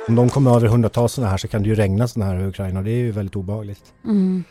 Om 0.07 0.15
de 0.15 0.29
kommer 0.29 0.55
över 0.55 0.67
hundratals 0.67 1.13
sådana 1.13 1.31
här 1.31 1.37
så 1.37 1.47
kan 1.47 1.63
det 1.63 1.69
ju 1.69 1.75
regna 1.75 2.07
sådana 2.07 2.31
här 2.31 2.39
i 2.41 2.47
Ukraina 2.47 2.79
och 2.79 2.85
det 2.85 2.91
är 2.91 2.97
ju 2.97 3.11
väldigt 3.11 3.35
obehagligt. 3.35 3.81
Mm. 4.05 4.43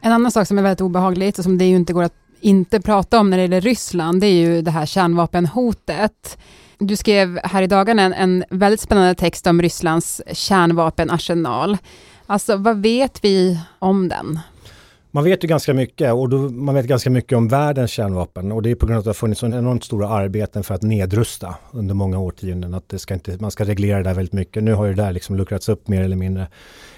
En 0.00 0.12
annan 0.12 0.32
sak 0.32 0.48
som 0.48 0.58
är 0.58 0.62
väldigt 0.62 0.80
obehagligt 0.80 1.38
och 1.38 1.44
som 1.44 1.58
det 1.58 1.64
ju 1.64 1.76
inte 1.76 1.92
går 1.92 2.02
att 2.02 2.14
inte 2.40 2.80
prata 2.80 3.20
om 3.20 3.30
när 3.30 3.36
det 3.36 3.42
gäller 3.42 3.60
Ryssland, 3.60 4.20
det 4.20 4.26
är 4.26 4.46
ju 4.46 4.62
det 4.62 4.70
här 4.70 4.86
kärnvapenhotet. 4.86 6.38
Du 6.84 6.96
skrev 6.96 7.40
här 7.44 7.62
i 7.62 7.66
dagarna 7.66 8.02
en, 8.02 8.12
en 8.12 8.44
väldigt 8.50 8.80
spännande 8.80 9.14
text 9.14 9.46
om 9.46 9.62
Rysslands 9.62 10.22
kärnvapenarsenal. 10.32 11.78
Alltså, 12.26 12.56
vad 12.56 12.82
vet 12.82 13.24
vi 13.24 13.60
om 13.78 14.08
den? 14.08 14.40
Man 15.14 15.24
vet 15.24 15.44
ju 15.44 15.48
ganska 15.48 15.74
mycket 15.74 16.12
och 16.12 16.28
då, 16.28 16.36
man 16.38 16.74
vet 16.74 16.86
ganska 16.86 17.10
mycket 17.10 17.38
om 17.38 17.48
världens 17.48 17.90
kärnvapen 17.90 18.52
och 18.52 18.62
det 18.62 18.70
är 18.70 18.74
på 18.74 18.86
grund 18.86 18.96
av 18.96 18.98
att 18.98 19.04
det 19.04 19.08
har 19.08 19.14
funnits 19.14 19.40
så 19.40 19.46
enormt 19.46 19.84
stora 19.84 20.08
arbeten 20.08 20.62
för 20.62 20.74
att 20.74 20.82
nedrusta 20.82 21.54
under 21.72 21.94
många 21.94 22.18
årtionden. 22.18 22.74
Att 22.74 22.88
det 22.88 22.98
ska 22.98 23.14
inte, 23.14 23.36
man 23.40 23.50
ska 23.50 23.64
reglera 23.64 23.98
det 23.98 24.04
där 24.04 24.14
väldigt 24.14 24.32
mycket. 24.32 24.62
Nu 24.62 24.74
har 24.74 24.86
ju 24.86 24.94
det 24.94 25.02
där 25.02 25.12
liksom 25.12 25.36
luckrats 25.36 25.68
upp 25.68 25.88
mer 25.88 26.02
eller 26.02 26.16
mindre. 26.16 26.46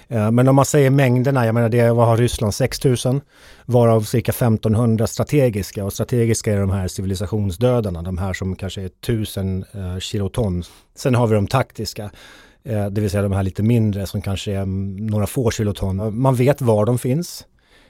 Eh, 0.07 0.31
men 0.31 0.47
om 0.47 0.55
man 0.55 0.65
säger 0.65 0.89
mängderna, 0.89 1.45
jag 1.45 1.55
menar 1.55 1.69
det, 1.69 1.91
vad 1.91 2.07
har 2.07 2.17
Ryssland? 2.17 2.53
6000 2.53 3.21
varav 3.65 4.01
cirka 4.01 4.31
1500 4.31 5.07
strategiska 5.07 5.85
och 5.85 5.93
strategiska 5.93 6.53
är 6.53 6.59
de 6.59 6.69
här 6.69 6.87
civilisationsdödarna, 6.87 8.01
de 8.01 8.17
här 8.17 8.33
som 8.33 8.55
kanske 8.55 8.81
är 8.81 8.85
1000 8.85 9.65
eh, 9.73 9.97
kiloton. 9.99 10.63
Sen 10.95 11.15
har 11.15 11.27
vi 11.27 11.35
de 11.35 11.47
taktiska 11.47 12.11
eh, 12.63 12.85
det 12.85 13.01
vill 13.01 13.09
säga 13.09 13.23
de 13.23 13.31
här 13.31 13.43
lite 13.43 13.63
mindre 13.63 14.05
som 14.05 14.21
kanske 14.21 14.51
är 14.51 14.61
mm, 14.61 14.95
några 14.95 15.27
få 15.27 15.51
kiloton. 15.51 16.21
Man 16.21 16.35
vet 16.35 16.61
var 16.61 16.85
de 16.85 16.99
finns. 16.99 17.45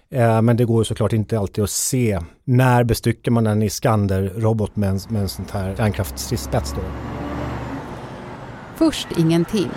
Eh, 0.10 0.42
men 0.42 0.58
det 0.58 0.66
går 0.66 0.82
ju 0.82 0.86
såklart 0.86 1.14
inte 1.14 1.40
alltid 1.40 1.64
att 1.64 1.70
se 1.70 2.20
när 2.44 2.84
bestyckar 2.84 3.32
man 3.32 3.48
en 3.48 3.64
Iskander-robot 3.64 4.76
med 4.76 4.90
en, 4.90 5.00
med 5.10 5.22
en 5.22 5.30
sån 5.30 5.46
här 5.52 5.76
kärnkraftsstridsspets 5.76 6.72
då. 6.72 6.82
Först 8.76 9.08
ingenting. 9.18 9.70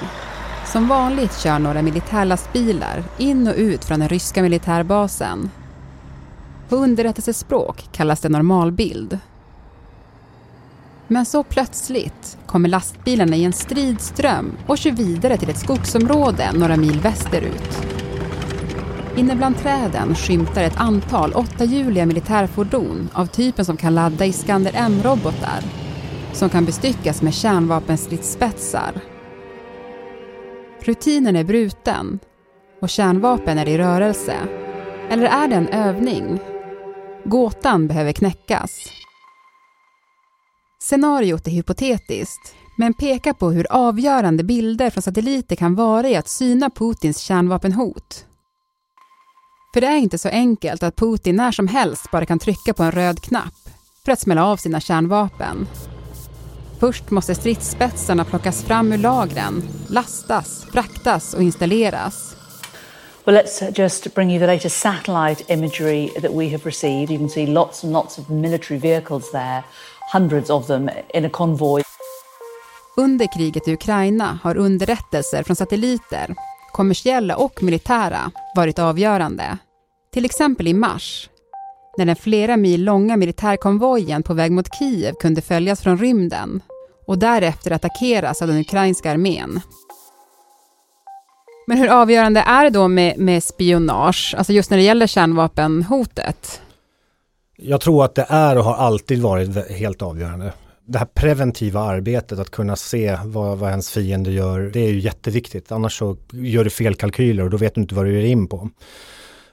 Som 0.67 0.89
vanligt 0.89 1.39
kör 1.39 1.59
några 1.59 1.83
militärlastbilar 1.83 3.05
in 3.19 3.49
och 3.49 3.55
ut 3.57 3.85
från 3.85 4.01
den 4.01 4.09
ryska 4.09 4.43
militärbasen. 4.43 5.51
På 6.69 6.77
underrättelsespråk 6.77 7.89
kallas 7.93 8.21
det 8.21 8.29
normalbild. 8.29 9.19
Men 11.07 11.27
så 11.27 11.43
plötsligt 11.43 12.39
kommer 12.47 12.69
lastbilarna 12.69 13.37
i 13.37 13.45
en 13.45 13.53
stridström 13.53 14.53
och 14.67 14.79
kör 14.79 14.91
vidare 14.91 15.37
till 15.37 15.51
ett 15.51 15.59
skogsområde 15.59 16.53
några 16.55 16.77
mil 16.77 17.01
västerut. 17.01 17.98
Inne 19.19 19.37
bland 19.37 19.57
träden 19.57 20.15
skymtar 20.15 20.63
ett 20.63 20.77
antal 20.77 21.33
åttahjuliga 21.33 22.07
militärfordon 22.07 23.09
av 23.13 23.27
typen 23.27 23.65
som 23.65 23.77
kan 23.77 23.95
ladda 23.95 24.25
Iskander 24.25 24.73
M-robotar 24.75 25.65
som 26.33 26.49
kan 26.49 26.65
bestyckas 26.65 27.23
med 27.23 27.35
kärnvapenstridsspetsar. 27.35 29.01
Rutinen 30.81 31.37
är 31.37 31.45
bruten 31.45 32.19
och 32.81 32.89
kärnvapen 32.89 33.59
är 33.59 33.69
i 33.69 33.79
rörelse. 33.79 34.37
Eller 35.11 35.27
är 35.27 35.49
det 35.49 35.55
en 35.55 35.69
övning? 35.69 36.39
Gåtan 37.25 37.89
behöver 37.89 38.13
knäckas. 38.13 38.71
Scenariot 40.81 41.47
är 41.47 41.51
hypotetiskt, 41.51 42.55
men 42.77 42.95
pekar 42.95 43.33
på 43.33 43.51
hur 43.51 43.67
avgörande 43.71 44.45
bilder 44.45 44.91
från 44.91 45.03
satelliter 45.03 45.57
kan 45.57 45.75
vara 45.75 46.09
i 46.09 46.17
att 46.17 46.29
syna 46.29 46.71
Putins 46.71 47.19
kärnvapenhot. 47.19 48.28
För 49.73 49.81
det 49.81 49.87
är 49.87 49.97
inte 49.97 50.19
så 50.19 50.29
enkelt 50.29 50.83
att 50.83 50.97
Putin 50.97 51.37
när 51.37 51.53
som 51.53 51.69
helst 51.69 52.11
bara 52.11 52.27
kan 52.27 52.39
trycka 52.39 52.75
på 52.75 52.83
en 52.83 52.93
röd 52.93 53.21
knapp 53.21 53.55
för 54.05 54.13
att 54.13 54.21
smälla 54.21 54.45
av 54.45 54.57
sina 54.57 54.81
kärnvapen. 54.81 55.67
Först 56.81 57.11
måste 57.11 57.35
stridsspetsarna 57.35 58.25
plockas 58.25 58.63
fram 58.63 58.93
ur 58.93 58.99
lagren, 58.99 59.63
lastas, 59.89 60.65
fraktas 60.73 61.35
och 61.35 61.43
installeras. 61.43 62.37
Well, 63.25 63.37
let's 63.37 63.81
just 63.81 64.15
bring 64.15 64.31
you 64.31 64.41
the 64.41 64.47
latest 64.47 64.81
satellite 64.81 65.53
imagery 65.53 66.09
that 66.09 66.33
we 66.33 66.51
have 66.51 66.65
received. 66.65 67.11
You 67.11 67.19
can 67.19 67.29
see 67.29 67.47
lots 67.47 67.85
and 67.85 67.93
lots 67.93 68.19
of 68.19 68.29
military 68.29 68.81
vehicles 68.81 69.31
there, 69.31 69.63
hundreds 70.13 70.51
of 70.51 70.67
them 70.67 70.91
in 71.15 71.25
a 71.25 71.31
convoy. 71.33 71.83
Under 72.97 73.27
kriget 73.37 73.69
i 73.69 73.73
Ukraina 73.73 74.39
har 74.43 74.57
underrättelser 74.57 75.43
från 75.43 75.57
satelliter 75.57 76.35
kommersiella 76.73 77.37
och 77.37 77.63
militära, 77.63 78.31
varit 78.55 78.79
avgörande. 78.79 79.59
Till 80.13 80.25
exempel 80.25 80.69
i 80.69 80.75
mars, 80.75 81.31
när 81.99 82.07
den 82.07 82.17
flera 82.17 82.57
mil 82.57 82.85
långa 82.85 83.17
militärkonvojen 83.17 84.23
på 84.23 84.35
väg 84.35 84.53
mot 84.53 84.75
Kiev 84.79 85.15
kunde 85.21 85.43
följas 85.43 85.81
från 85.81 85.99
rymden 85.99 86.63
och 87.07 87.19
därefter 87.19 87.71
attackeras 87.71 88.43
av 88.43 88.49
den 88.49 88.61
ukrainska 88.61 89.11
armén. 89.11 89.61
Men 91.67 91.79
hur 91.79 91.89
avgörande 91.89 92.41
är 92.41 92.65
det 92.65 92.71
då 92.71 92.89
med, 92.89 93.19
med 93.19 93.43
spionage, 93.43 94.35
alltså 94.39 94.53
just 94.53 94.71
när 94.71 94.79
det 94.79 94.85
gäller 94.85 95.07
kärnvapenhotet? 95.07 96.61
Jag 97.57 97.81
tror 97.81 98.05
att 98.05 98.15
det 98.15 98.27
är 98.29 98.59
och 98.59 98.65
har 98.65 98.75
alltid 98.75 99.23
varit 99.23 99.71
helt 99.71 100.03
avgörande 100.03 100.53
det 100.89 100.99
här 100.99 101.07
preventiva 101.07 101.81
arbetet, 101.81 102.39
att 102.39 102.51
kunna 102.51 102.77
se 102.77 103.19
vad, 103.25 103.59
vad 103.59 103.71
ens 103.71 103.91
fiende 103.91 104.31
gör, 104.31 104.61
det 104.61 104.81
är 104.81 104.91
ju 104.91 104.99
jätteviktigt. 104.99 105.73
Annars 105.73 105.99
så 105.99 106.17
gör 106.31 106.65
du 106.65 106.71
felkalkyler 106.71 107.43
och 107.43 107.51
då 107.51 107.57
vet 107.57 107.75
du 107.75 107.81
inte 107.81 107.95
vad 107.95 108.07
du 108.07 108.21
ger 108.21 108.29
in 108.29 108.47
på. 108.47 108.71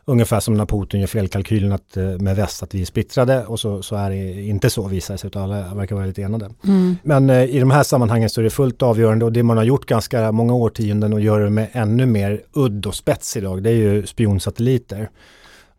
Ungefär 0.06 0.40
som 0.40 0.54
när 0.54 0.66
Putin 0.66 1.00
gör 1.00 1.08
felkalkylen 1.08 1.72
att, 1.72 1.98
eh, 1.98 2.04
med 2.04 2.36
väst 2.36 2.64
att 2.64 2.76
vi 2.76 2.82
är 2.82 2.86
splittrade 2.86 3.46
och 3.46 3.60
så, 3.60 3.82
så 3.82 3.96
är 3.96 4.10
det 4.10 4.42
inte 4.42 4.70
så 4.70 4.88
visar 4.88 5.14
det 5.14 5.18
sig 5.18 5.28
utan 5.28 5.44
alla 5.44 5.76
verkar 5.76 5.96
vara 5.96 6.06
lite 6.06 6.22
enade. 6.22 6.50
Mm. 6.64 6.98
Men 7.04 7.30
eh, 7.30 7.44
i 7.44 7.60
de 7.60 7.72
här 7.72 7.84
sammanhangen 7.84 8.30
så 8.30 8.42
är 8.42 8.44
det 8.44 8.50
fullt 8.50 8.82
avgörande 8.82 9.26
och 9.26 9.32
det 9.32 9.44
man 9.44 9.58
har 9.58 9.64
gjort 9.64 9.86
ganska 9.86 10.32
många 10.32 10.54
årtionden 10.54 11.14
och 11.14 11.22
gör 11.22 11.40
det 11.40 11.50
med 11.50 11.68
ännu 11.72 12.06
mer 12.06 12.42
udd 12.54 12.86
och 12.86 12.96
spets 12.96 13.38
idag 13.38 13.64
det 13.64 13.70
är 13.70 13.76
ju 13.76 14.06
spionsatelliter. 14.06 15.10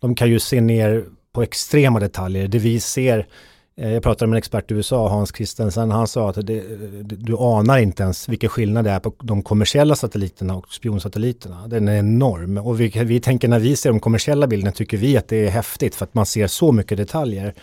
De 0.00 0.14
kan 0.14 0.30
ju 0.30 0.38
se 0.38 0.60
ner 0.60 1.04
på 1.32 1.42
extrema 1.42 2.00
detaljer. 2.00 2.48
Det 2.48 2.58
vi 2.58 2.80
ser 2.80 3.26
Eh, 3.80 3.92
jag 3.92 4.02
pratade 4.02 4.28
med 4.28 4.36
en 4.36 4.38
expert 4.38 4.70
i 4.70 4.74
USA, 4.74 5.08
Hans 5.08 5.32
Christensen, 5.36 5.90
han 5.90 6.08
sa 6.08 6.30
att 6.30 6.46
det, 6.46 6.62
du 7.02 7.36
anar 7.36 7.78
inte 7.78 8.02
ens 8.02 8.28
vilken 8.28 8.50
skillnad 8.50 8.84
det 8.84 8.90
är 8.90 9.00
på 9.00 9.14
de 9.22 9.42
kommersiella 9.42 9.96
satelliterna 9.96 10.56
och 10.56 10.72
spionsatelliterna. 10.72 11.68
Den 11.68 11.88
är 11.88 11.98
enorm 11.98 12.58
och 12.58 12.80
vi, 12.80 12.88
vi 12.88 13.20
tänker 13.20 13.48
när 13.48 13.58
vi 13.58 13.76
ser 13.76 13.90
de 13.90 14.00
kommersiella 14.00 14.46
bilderna 14.46 14.72
tycker 14.72 14.96
vi 14.96 15.16
att 15.16 15.28
det 15.28 15.46
är 15.46 15.50
häftigt 15.50 15.94
för 15.94 16.04
att 16.04 16.14
man 16.14 16.26
ser 16.26 16.46
så 16.46 16.72
mycket 16.72 16.98
detaljer. 16.98 17.54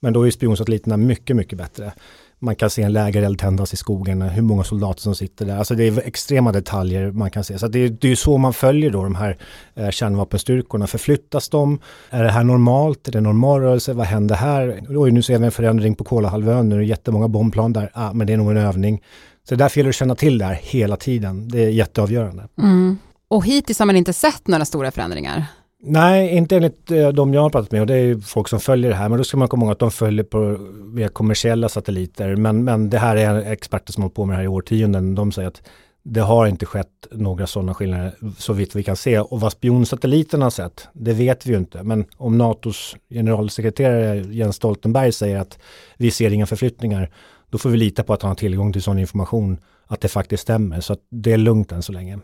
Men 0.00 0.12
då 0.12 0.26
är 0.26 0.30
spionsatelliterna 0.30 0.96
mycket, 0.96 1.36
mycket 1.36 1.58
bättre 1.58 1.92
man 2.46 2.56
kan 2.56 2.70
se 2.70 2.82
en 2.82 2.92
lägereld 2.92 3.38
tändas 3.38 3.74
i 3.74 3.76
skogen, 3.76 4.22
hur 4.22 4.42
många 4.42 4.64
soldater 4.64 5.00
som 5.00 5.14
sitter 5.14 5.46
där. 5.46 5.56
Alltså 5.56 5.74
det 5.74 5.84
är 5.84 5.98
extrema 6.06 6.52
detaljer 6.52 7.10
man 7.12 7.30
kan 7.30 7.44
se. 7.44 7.58
Så 7.58 7.68
det 7.68 7.78
är, 7.78 7.88
det 7.88 8.12
är 8.12 8.16
så 8.16 8.38
man 8.38 8.52
följer 8.52 8.90
då 8.90 9.02
de 9.02 9.14
här 9.14 9.38
eh, 9.74 9.90
kärnvapenstyrkorna. 9.90 10.86
Förflyttas 10.86 11.48
de? 11.48 11.78
Är 12.10 12.22
det 12.22 12.30
här 12.30 12.44
normalt? 12.44 13.08
Är 13.08 13.12
det 13.12 13.20
normal 13.20 13.60
rörelse? 13.60 13.92
Vad 13.92 14.06
händer 14.06 14.34
här? 14.34 14.82
Oj, 14.88 15.10
nu 15.10 15.22
ser 15.22 15.38
vi 15.38 15.44
en 15.44 15.52
förändring 15.52 15.94
på 15.94 16.04
Kolahalvön. 16.04 16.68
Nu 16.68 16.74
är 16.74 16.78
det 16.78 16.84
jättemånga 16.84 17.28
bombplan 17.28 17.72
där. 17.72 17.90
Ah, 17.94 18.12
men 18.12 18.26
det 18.26 18.32
är 18.32 18.36
nog 18.36 18.50
en 18.50 18.56
övning. 18.56 19.02
Så 19.48 19.54
därför 19.54 19.78
gäller 19.78 19.88
det 19.88 19.90
att 19.90 19.96
känna 19.96 20.14
till 20.14 20.38
det 20.38 20.44
här 20.44 20.60
hela 20.62 20.96
tiden. 20.96 21.48
Det 21.48 21.64
är 21.64 21.68
jätteavgörande. 21.68 22.48
Mm. 22.58 22.98
Och 23.28 23.46
hittills 23.46 23.78
har 23.78 23.86
man 23.86 23.96
inte 23.96 24.12
sett 24.12 24.48
några 24.48 24.64
stora 24.64 24.90
förändringar? 24.90 25.44
Nej, 25.82 26.36
inte 26.36 26.56
enligt 26.56 26.90
eh, 26.90 27.08
de 27.08 27.34
jag 27.34 27.42
har 27.42 27.50
pratat 27.50 27.72
med 27.72 27.80
och 27.80 27.86
det 27.86 27.94
är 27.94 28.02
ju 28.02 28.20
folk 28.20 28.48
som 28.48 28.60
följer 28.60 28.90
det 28.90 28.96
här. 28.96 29.08
Men 29.08 29.18
då 29.18 29.24
ska 29.24 29.36
man 29.36 29.48
komma 29.48 29.64
ihåg 29.64 29.72
att 29.72 29.78
de 29.78 29.90
följer 29.90 30.24
på 30.24 30.58
via 30.94 31.08
kommersiella 31.08 31.68
satelliter. 31.68 32.36
Men, 32.36 32.64
men 32.64 32.90
det 32.90 32.98
här 32.98 33.16
är 33.16 33.52
experter 33.52 33.92
som 33.92 34.02
har 34.02 34.10
på 34.10 34.24
med 34.24 34.32
det 34.32 34.36
här 34.36 34.44
i 34.44 34.48
årtionden. 34.48 35.14
De 35.14 35.32
säger 35.32 35.48
att 35.48 35.62
det 36.02 36.20
har 36.20 36.46
inte 36.46 36.66
skett 36.66 37.06
några 37.10 37.46
sådana 37.46 37.74
skillnader 37.74 38.14
så 38.38 38.52
vitt 38.52 38.76
vi 38.76 38.82
kan 38.82 38.96
se. 38.96 39.18
Och 39.18 39.40
vad 39.40 39.52
spionsatelliterna 39.52 40.44
har 40.44 40.50
sett, 40.50 40.88
det 40.92 41.12
vet 41.12 41.46
vi 41.46 41.50
ju 41.50 41.58
inte. 41.58 41.82
Men 41.82 42.04
om 42.16 42.38
NATOs 42.38 42.96
generalsekreterare 43.10 44.16
Jens 44.16 44.56
Stoltenberg 44.56 45.12
säger 45.12 45.38
att 45.38 45.58
vi 45.96 46.10
ser 46.10 46.32
inga 46.32 46.46
förflyttningar, 46.46 47.10
då 47.50 47.58
får 47.58 47.70
vi 47.70 47.76
lita 47.76 48.02
på 48.02 48.12
att 48.12 48.22
han 48.22 48.28
har 48.28 48.36
tillgång 48.36 48.72
till 48.72 48.82
sån 48.82 48.98
information 48.98 49.58
att 49.86 50.00
det 50.00 50.08
faktiskt 50.08 50.42
stämmer. 50.42 50.80
Så 50.80 50.92
att 50.92 51.00
det 51.10 51.32
är 51.32 51.38
lugnt 51.38 51.72
än 51.72 51.82
så 51.82 51.92
länge. 51.92 52.18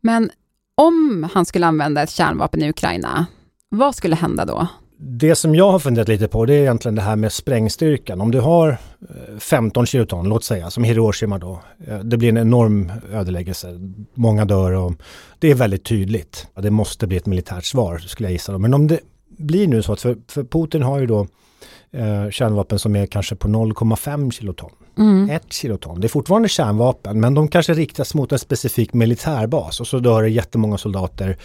Men 0.00 0.30
om 0.74 1.28
han 1.32 1.46
skulle 1.46 1.66
använda 1.66 2.02
ett 2.02 2.10
kärnvapen 2.10 2.62
i 2.62 2.68
Ukraina, 2.68 3.26
vad 3.68 3.94
skulle 3.94 4.16
hända 4.16 4.44
då? 4.44 4.68
Det 4.98 5.34
som 5.34 5.54
jag 5.54 5.72
har 5.72 5.78
funderat 5.78 6.08
lite 6.08 6.28
på 6.28 6.46
det 6.46 6.54
är 6.54 6.60
egentligen 6.60 6.94
det 6.94 7.02
här 7.02 7.16
med 7.16 7.32
sprängstyrkan. 7.32 8.20
Om 8.20 8.30
du 8.30 8.40
har 8.40 8.68
eh, 8.68 9.38
15 9.38 9.86
kiloton, 9.86 10.28
låt 10.28 10.44
säga, 10.44 10.70
som 10.70 10.84
Hiroshima 10.84 11.38
då. 11.38 11.62
Eh, 11.86 11.98
det 11.98 12.16
blir 12.16 12.28
en 12.28 12.36
enorm 12.36 12.92
ödeläggelse. 13.12 13.68
Många 14.14 14.44
dör 14.44 14.72
och 14.72 14.92
det 15.38 15.50
är 15.50 15.54
väldigt 15.54 15.84
tydligt. 15.84 16.46
Det 16.54 16.70
måste 16.70 17.06
bli 17.06 17.16
ett 17.16 17.26
militärt 17.26 17.64
svar 17.64 17.98
skulle 17.98 18.28
jag 18.28 18.32
gissa. 18.32 18.58
Men 18.58 18.74
om 18.74 18.86
det 18.86 19.00
blir 19.38 19.68
nu 19.68 19.82
så 19.82 19.92
att 19.92 20.00
för, 20.00 20.16
för 20.28 20.44
Putin 20.44 20.82
har 20.82 20.98
ju 20.98 21.06
då 21.06 21.26
eh, 21.94 22.30
kärnvapen 22.30 22.78
som 22.78 22.96
är 22.96 23.06
kanske 23.06 23.36
på 23.36 23.48
0,5 23.48 24.30
kiloton. 24.30 24.70
Mm. 24.98 25.30
Ett 25.30 25.52
kiloton. 25.52 26.00
Det 26.00 26.06
är 26.06 26.08
fortfarande 26.08 26.48
kärnvapen 26.48 27.20
men 27.20 27.34
de 27.34 27.48
kanske 27.48 27.74
riktas 27.74 28.14
mot 28.14 28.32
en 28.32 28.38
specifik 28.38 28.92
militärbas 28.92 29.80
och 29.80 29.86
så 29.86 29.98
dör 29.98 30.22
det 30.22 30.28
jättemånga 30.28 30.78
soldater 30.78 31.36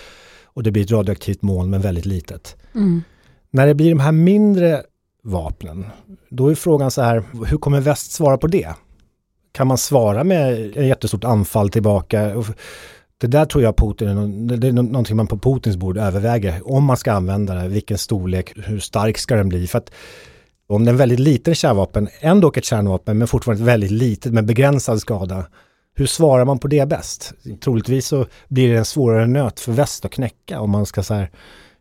och 0.43 0.63
det 0.63 0.71
blir 0.71 0.83
ett 0.83 0.91
radioaktivt 0.91 1.41
moln 1.41 1.69
men 1.69 1.81
väldigt 1.81 2.05
litet. 2.05 2.55
Mm. 2.75 3.03
När 3.51 3.67
det 3.67 3.75
blir 3.75 3.89
de 3.89 3.99
här 3.99 4.11
mindre 4.11 4.83
vapnen, 5.23 5.85
då 6.29 6.47
är 6.47 6.55
frågan 6.55 6.91
så 6.91 7.01
här, 7.01 7.23
hur 7.45 7.57
kommer 7.57 7.79
väst 7.79 8.11
svara 8.11 8.37
på 8.37 8.47
det? 8.47 8.73
Kan 9.51 9.67
man 9.67 9.77
svara 9.77 10.23
med 10.23 10.69
ett 10.77 10.87
jättestort 10.87 11.23
anfall 11.23 11.69
tillbaka? 11.69 12.43
Det 13.17 13.27
där 13.27 13.45
tror 13.45 13.63
jag 13.63 13.77
Putin, 13.77 14.47
det 14.47 14.67
är 14.67 14.71
någonting 14.71 15.15
man 15.15 15.27
på 15.27 15.37
Putins 15.37 15.77
bord 15.77 15.97
överväger. 15.97 16.71
Om 16.71 16.83
man 16.83 16.97
ska 16.97 17.11
använda 17.11 17.55
det, 17.55 17.67
vilken 17.67 17.97
storlek, 17.97 18.53
hur 18.55 18.79
stark 18.79 19.17
ska 19.17 19.35
den 19.35 19.49
bli? 19.49 19.67
För 19.67 19.77
att 19.77 19.91
om 20.69 20.85
det 20.85 20.89
är 20.89 20.93
en 20.93 20.97
väldigt 20.97 21.19
liten 21.19 21.55
kärnvapen, 21.55 22.07
ändå 22.19 22.51
ett 22.55 22.65
kärnvapen, 22.65 23.17
men 23.17 23.27
fortfarande 23.27 23.63
väldigt 23.63 23.91
litet 23.91 24.33
med 24.33 24.45
begränsad 24.45 25.01
skada. 25.01 25.45
Hur 25.95 26.05
svarar 26.05 26.45
man 26.45 26.59
på 26.59 26.67
det 26.67 26.87
bäst? 26.87 27.33
Troligtvis 27.63 28.07
så 28.07 28.25
blir 28.47 28.69
det 28.69 28.77
en 28.77 28.85
svårare 28.85 29.27
nöt 29.27 29.59
för 29.59 29.71
väst 29.71 30.05
att 30.05 30.11
knäcka 30.11 30.59
om 30.59 30.69
man 30.69 30.85
ska 30.85 31.03
så 31.03 31.13
här, 31.13 31.31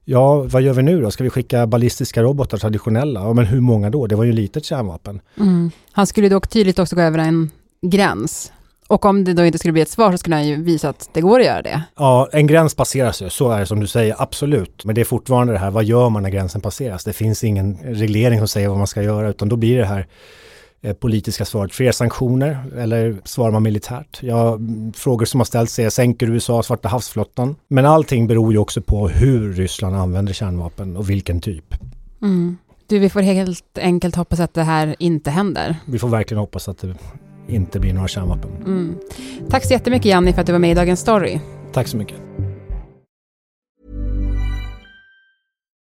ja 0.04 0.42
vad 0.42 0.62
gör 0.62 0.72
vi 0.72 0.82
nu 0.82 1.02
då? 1.02 1.10
Ska 1.10 1.24
vi 1.24 1.30
skicka 1.30 1.66
ballistiska 1.66 2.22
robotar 2.22 2.58
traditionella? 2.58 3.20
Ja 3.20 3.32
men 3.32 3.46
hur 3.46 3.60
många 3.60 3.90
då? 3.90 4.06
Det 4.06 4.16
var 4.16 4.24
ju 4.24 4.32
litet 4.32 4.64
kärnvapen. 4.64 5.20
Mm. 5.40 5.70
Han 5.92 6.06
skulle 6.06 6.28
dock 6.28 6.48
tydligt 6.48 6.78
också 6.78 6.96
gå 6.96 7.02
över 7.02 7.18
en 7.18 7.50
gräns. 7.82 8.52
Och 8.88 9.04
om 9.04 9.24
det 9.24 9.32
då 9.32 9.44
inte 9.44 9.58
skulle 9.58 9.72
bli 9.72 9.82
ett 9.82 9.88
svar 9.88 10.12
så 10.12 10.18
skulle 10.18 10.36
han 10.36 10.46
ju 10.46 10.62
visa 10.62 10.88
att 10.88 11.10
det 11.12 11.20
går 11.20 11.40
att 11.40 11.46
göra 11.46 11.62
det. 11.62 11.82
Ja, 11.96 12.28
en 12.32 12.46
gräns 12.46 12.74
passeras 12.74 13.22
ju, 13.22 13.30
så 13.30 13.50
är 13.50 13.60
det 13.60 13.66
som 13.66 13.80
du 13.80 13.86
säger, 13.86 14.14
absolut. 14.18 14.84
Men 14.84 14.94
det 14.94 15.00
är 15.00 15.04
fortfarande 15.04 15.52
det 15.52 15.58
här, 15.58 15.70
vad 15.70 15.84
gör 15.84 16.08
man 16.08 16.22
när 16.22 16.30
gränsen 16.30 16.60
passeras? 16.60 17.04
Det 17.04 17.12
finns 17.12 17.44
ingen 17.44 17.78
reglering 17.82 18.38
som 18.38 18.48
säger 18.48 18.68
vad 18.68 18.78
man 18.78 18.86
ska 18.86 19.02
göra, 19.02 19.28
utan 19.28 19.48
då 19.48 19.56
blir 19.56 19.78
det 19.78 19.84
här 19.84 20.06
eh, 20.82 20.94
politiska 20.94 21.44
svaret. 21.44 21.72
Fler 21.72 21.92
sanktioner 21.92 22.64
eller 22.78 23.16
svarar 23.24 23.50
man 23.50 23.62
militärt? 23.62 24.18
Ja, 24.22 24.58
frågor 24.94 25.26
som 25.26 25.40
har 25.40 25.44
ställts 25.44 25.78
är, 25.78 25.90
sänker 25.90 26.30
USA 26.30 26.62
Svarta 26.62 26.88
havsflottan? 26.88 27.56
Men 27.68 27.86
allting 27.86 28.26
beror 28.26 28.52
ju 28.52 28.58
också 28.58 28.82
på 28.82 29.08
hur 29.08 29.52
Ryssland 29.52 29.96
använder 29.96 30.32
kärnvapen 30.32 30.96
och 30.96 31.10
vilken 31.10 31.40
typ. 31.40 31.74
Mm. 32.22 32.56
Du, 32.86 32.98
vi 32.98 33.10
får 33.10 33.20
helt 33.20 33.78
enkelt 33.78 34.16
hoppas 34.16 34.40
att 34.40 34.54
det 34.54 34.62
här 34.62 34.96
inte 34.98 35.30
händer. 35.30 35.76
Vi 35.86 35.98
får 35.98 36.08
verkligen 36.08 36.38
hoppas 36.38 36.68
att 36.68 36.78
det 36.78 36.94
inte 37.48 37.80
blir 37.80 37.92
några 37.92 38.08
kärnvapen. 38.08 38.50
Mm. 38.56 38.98
Tack 39.50 39.64
så 39.64 39.72
jättemycket 39.72 40.06
Janni 40.06 40.32
för 40.32 40.40
att 40.40 40.46
du 40.46 40.52
var 40.52 40.58
med 40.58 40.70
i 40.70 40.74
Dagens 40.74 41.00
Story. 41.00 41.40
Tack 41.72 41.88
så 41.88 41.96
mycket. 41.96 42.16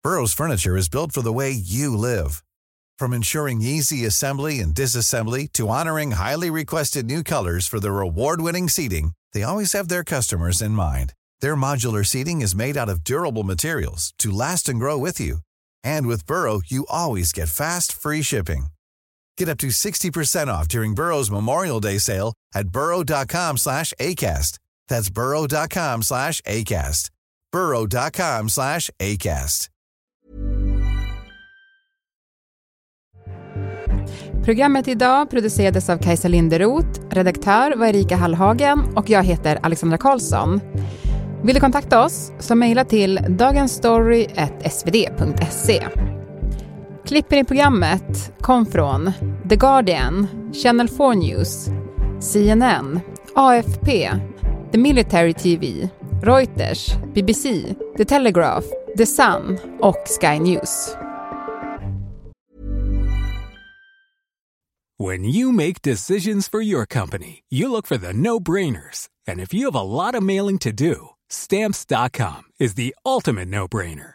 Burrows 0.04 0.34
furniture 0.34 0.76
is 0.76 0.90
built 0.90 1.12
for 1.12 1.23
the 1.23 1.32
way 1.32 1.50
you 1.50 1.96
live. 1.96 2.42
From 2.99 3.12
ensuring 3.12 3.62
easy 3.62 4.06
assembly 4.06 4.61
and 4.61 4.75
disassembly 4.75 5.49
to 5.52 5.68
honoring 5.68 6.12
highly 6.12 6.50
requested 6.50 7.06
new 7.06 7.23
colors 7.23 7.66
for 7.66 7.80
their 7.80 8.00
award-winning 8.00 8.68
seating, 8.68 9.12
they 9.32 9.42
always 9.42 9.73
have 9.73 9.88
their 9.88 10.04
customers 10.04 10.62
in 10.62 10.73
mind. 10.73 11.12
Their 11.40 11.56
modular 11.56 12.04
seating 12.04 12.42
is 12.42 12.54
made 12.54 12.76
out 12.76 12.90
of 12.90 13.02
durable 13.02 13.44
materials 13.44 14.12
to 14.18 14.30
last 14.30 14.68
and 14.68 14.78
grow 14.78 14.99
with 14.99 15.20
you. 15.20 15.38
And 15.82 16.06
with 16.06 16.26
Burrow, 16.26 16.61
you 16.66 16.84
always 16.88 17.32
get 17.32 17.49
fast, 17.49 17.92
free 17.92 18.23
shipping. 18.23 18.66
Get 19.38 19.48
up 19.48 19.58
to 19.58 19.68
60% 19.68 20.46
off 20.46 20.68
during 20.68 20.94
Burrow's 20.94 21.30
Memorial 21.30 21.80
Day 21.80 21.98
sale 21.98 22.32
at 22.54 22.68
burrow.com 22.68 23.58
slash 23.58 23.92
ACAST. 23.98 24.58
That's 24.88 25.10
burrow.com 25.10 26.02
slash 26.02 26.40
ACAST. 26.42 27.10
burrow.com 27.52 28.48
slash 28.48 28.90
ACAST. 28.98 29.68
Programmet 34.44 34.88
idag 34.88 35.30
producerades 35.30 35.90
av 35.90 35.98
Kajsa 35.98 36.28
Linderoth, 36.28 37.00
redaktör 37.10 37.76
var 37.76 37.86
Erika 37.86 38.16
Hallhagen 38.16 38.96
och 38.96 39.10
jag 39.10 39.22
heter 39.22 39.58
Alexandra 39.62 39.98
Karlsson. 39.98 40.60
Vill 41.44 41.54
du 41.54 41.60
kontakta 41.60 42.04
oss 42.04 42.32
så 42.38 42.54
mejla 42.54 42.84
till 42.84 43.20
dagensstory.svd.se. 43.28 46.13
Klippen 47.06 47.38
i 47.38 47.44
programmet 47.44 48.32
kom 48.40 48.66
från 48.66 49.12
The 49.49 49.56
Guardian, 49.56 50.28
Channel 50.54 50.88
4 50.88 51.14
News, 51.14 51.68
CNN, 52.20 53.00
AFP, 53.34 54.11
The 54.73 54.78
Military 54.78 55.34
TV, 55.34 55.88
Reuters, 56.23 56.96
BBC, 57.14 57.75
The 57.96 58.04
Telegraph, 58.04 58.64
The 58.96 59.06
Sun 59.06 59.58
och 59.80 60.02
Sky 60.06 60.38
News. 60.38 60.96
When 64.99 65.25
you 65.25 65.52
make 65.52 65.82
decisions 65.82 66.49
for 66.49 66.62
your 66.62 66.87
company, 66.87 67.42
you 67.50 67.68
look 67.68 67.87
for 67.87 67.99
the 67.99 68.12
no-brainers. 68.12 69.08
And 69.28 69.40
if 69.40 69.54
you 69.54 69.64
have 69.64 69.80
a 69.80 69.82
lot 69.82 70.14
of 70.14 70.23
mailing 70.23 70.58
to 70.58 70.73
do, 70.73 71.08
stamps.com 71.28 72.43
is 72.58 72.75
the 72.75 72.95
ultimate 73.04 73.49
no-brainer. 73.49 74.14